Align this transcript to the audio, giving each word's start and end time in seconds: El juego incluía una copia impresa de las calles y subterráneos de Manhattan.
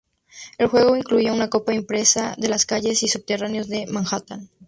El 0.57 0.65
juego 0.65 0.97
incluía 0.97 1.31
una 1.31 1.51
copia 1.51 1.75
impresa 1.75 2.33
de 2.39 2.49
las 2.49 2.65
calles 2.65 3.03
y 3.03 3.07
subterráneos 3.07 3.67
de 3.69 3.85
Manhattan. 3.85 4.49